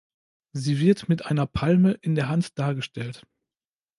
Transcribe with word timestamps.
Sie 0.53 0.79
wird 0.79 1.09
mit 1.09 1.27
einer 1.27 1.45
Palme 1.45 1.91
in 1.91 2.15
der 2.15 2.27
Hand 2.27 2.57
dargestellt. 2.57 3.27